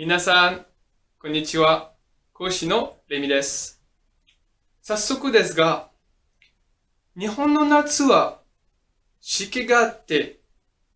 [0.00, 0.64] 皆さん、
[1.18, 1.92] こんにちは。
[2.32, 3.82] 講師のレミです。
[4.80, 5.90] 早速ですが、
[7.18, 8.38] 日本の夏は
[9.20, 10.38] 湿気があって、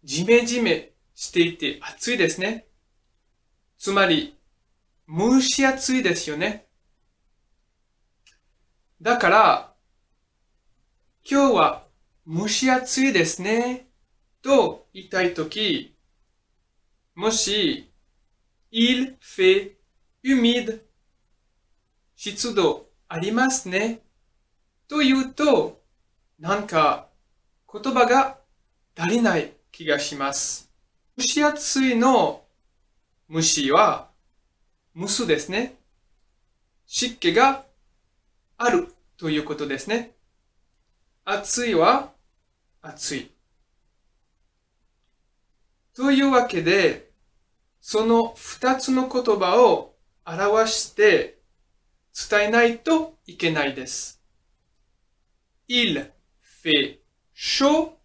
[0.04, 2.68] ジメジメしていて暑いですね。
[3.76, 4.38] つまり、
[5.08, 6.68] 蒸し暑いですよね。
[9.00, 9.72] だから、
[11.28, 11.88] 今日は
[12.24, 13.88] 蒸し暑いですね。
[14.42, 15.96] と言いたいとき、
[17.16, 17.91] もし、
[18.72, 19.76] il fait
[20.24, 20.80] humide
[22.16, 24.00] 湿度ありますね。
[24.88, 25.82] と言うと、
[26.38, 27.08] なんか
[27.70, 28.38] 言葉が
[28.96, 30.70] 足りない気がします。
[31.18, 32.44] 蒸し暑いの
[33.28, 34.08] 虫は、
[34.96, 35.74] 蒸すですね。
[36.86, 37.66] 湿気が
[38.56, 40.12] あるということですね。
[41.26, 42.10] 暑いは
[42.80, 43.30] 暑い。
[45.94, 47.11] というわけで、
[47.82, 51.40] その二つの言葉を表して
[52.30, 54.22] 伝えないといけないです。
[55.68, 56.08] Il
[56.40, 57.00] fait
[57.34, 57.98] chaud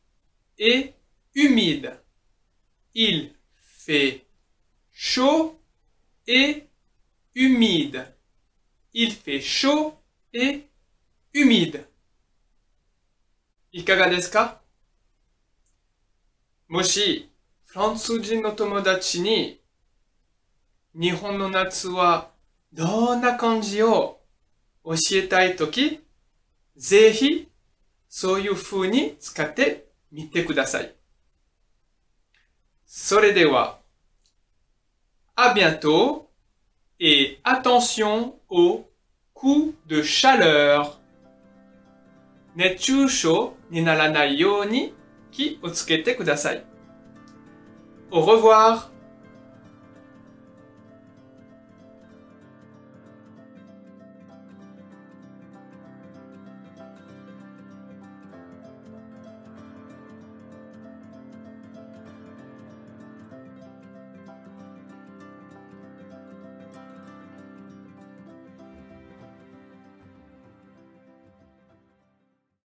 [0.58, 0.96] et
[1.36, 2.00] humide.
[2.96, 4.26] Il fait
[4.92, 5.54] chaud
[6.26, 6.68] et
[7.36, 8.16] humide.
[8.94, 9.94] Il fait chaud
[10.34, 10.64] et
[11.34, 11.86] humide.
[13.72, 14.60] いかがですか
[16.68, 17.30] もし、
[17.66, 19.62] フランス人の友達に、
[21.00, 22.32] 日本の夏は
[22.74, 24.20] どんな感じを
[24.84, 26.00] 教えたいとき、
[26.76, 27.48] ぜひ、
[28.10, 30.96] そういう風に使ってみてください。
[32.88, 33.78] それでは、
[35.36, 36.30] à bientôt
[37.00, 38.84] et attention aux
[39.36, 40.98] coups de chaleur.
[42.56, 44.96] 熱中症にならないように
[45.32, 46.66] 気をつけてください。
[48.10, 48.97] Au revoir!